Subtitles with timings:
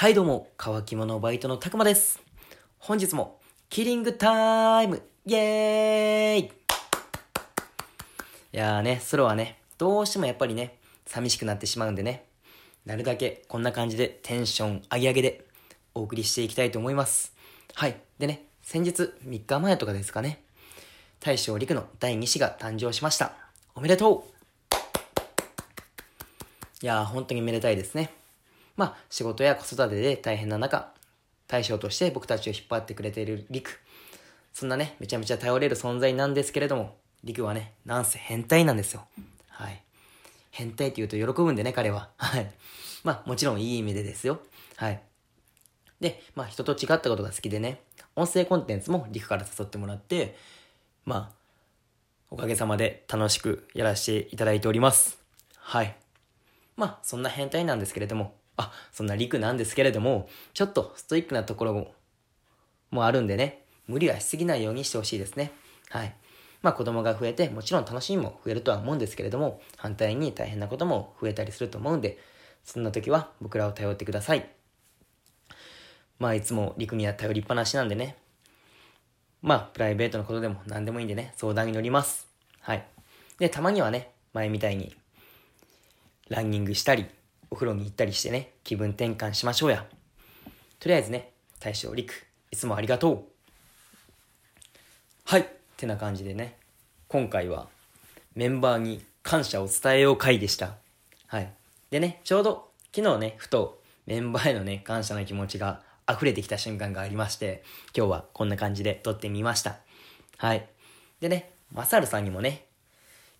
[0.00, 2.22] はいどうも、乾き物バイトのたくまです。
[2.78, 6.50] 本日も、キリングタイムイェーイい
[8.52, 12.26] やーね、ソロはね、どうしてもやっぱりね、寂しくなってしまうんでね、
[12.86, 15.44] なるだけこんな感じでテンション上げ上げで
[15.96, 17.34] お送りしていきたいと思います。
[17.74, 17.96] はい。
[18.20, 20.44] でね、先日3日前とかですかね、
[21.18, 23.32] 大将陸の第2子が誕生しました。
[23.74, 24.28] おめでと
[26.82, 28.12] ういやー、本当にめでたいですね。
[28.78, 30.92] まあ、仕事や子育てで大変な中、
[31.48, 33.80] 大将として僕たちを引っ張ってくれている陸。
[34.52, 39.04] そんなね、めちゃめちゃ頼れる存在なんですけれども、陸はね、なんせ変態なんですよ。
[39.48, 39.82] はい。
[40.52, 42.10] 変態って言うと喜ぶんでね、彼は。
[42.18, 42.48] はい。
[43.02, 44.38] まあ、もちろんいい意味でですよ。
[44.76, 45.02] はい。
[46.00, 47.82] で、まあ、人と違ったことが好きでね、
[48.14, 50.36] 音声コンテンツも陸から誘ってもらって、
[51.04, 51.36] まあ、
[52.30, 55.18] おかげさまで楽しくやらせていただいております。
[55.56, 55.96] はい。
[56.76, 61.94] まあ、そんな変態なんですけれども、あ、そんな陸なんですけれども、ちょっとストイックなところも、
[62.90, 65.52] もあるんでね、無理はしすぎないようにしてほしいですね。
[65.88, 66.14] はい。
[66.60, 72.18] まあ子供が増えて、もちろん楽しみも増えるとは思うんですけれども、反対に大変なことも増えたりすると思うんで、
[72.64, 74.48] そんな時は僕らを頼ってください。
[76.18, 78.16] まあいつも陸には頼りっぱなしなんでね。
[79.40, 82.26] まあプライベートのことでも何でもいいんでね、相談に乗ります。
[82.60, 82.84] はい。
[83.38, 84.96] で、たまにはね、前みたいに、
[86.28, 87.06] ランニングしたり、
[87.58, 89.84] 風呂に行ったりしてね、気分転換しましょうや。
[90.78, 92.12] とりあえずね、大将陸、
[92.52, 93.24] いつもありがとう。
[95.24, 95.40] はい。
[95.40, 96.56] ってな感じでね、
[97.08, 97.68] 今回は
[98.36, 100.76] メンバーに感謝を伝えよう会でした。
[101.26, 101.52] はい。
[101.90, 109.78] でね、ちょうど昨日ね、ふとメンバーへのね、感謝の気持ちが溢れてきた瞬間がありまして、今日はこんな感じで撮ってみました。
[110.36, 110.68] はい。
[111.20, 112.66] でね、マサルさんにもね、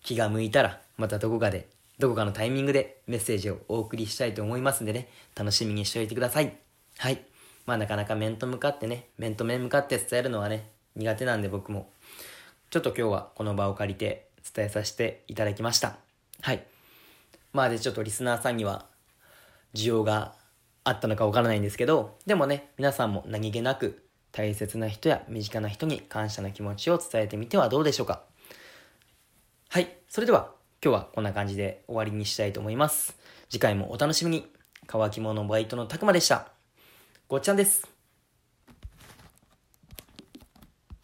[0.03, 6.57] 気が向いたら、またどこかで、どこかのタイミングでメッセージをお送りしたいと思いますんでね、楽しみにしておいてください。
[6.97, 7.21] はい。
[7.65, 11.91] まあなかなか面と向かってね、面と面向かって伝えるのはね、苦手なんで僕も、
[12.69, 15.97] ちょっと今日はこの場を借りて伝えさせていただきました。
[16.41, 16.63] はい。
[17.51, 18.85] まあでちょっとリスナーさんには、
[19.73, 20.35] 需要が
[20.85, 28.23] あったのかわからないんですけど、でもね、皆さんも何気なく大切な人や身近な人に感謝の気持ちを伝えてみてはどうでしょうか。
[29.67, 29.97] はい。
[30.07, 33.17] それでは、今日はこんな感じで終わりにしたいと思います。
[33.49, 34.47] 次回もお楽しみに。
[34.87, 36.53] 乾き物バイトのたくまでした。
[37.27, 37.98] ごっちゃんです。